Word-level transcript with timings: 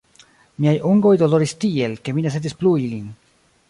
Miaj 0.65 0.73
ungoj 0.93 1.13
doloris 1.23 1.55
tiel, 1.67 1.97
ke 2.09 2.17
mi 2.19 2.27
ne 2.29 2.37
sentis 2.39 2.61
plu 2.63 2.77
ilin. 2.89 3.07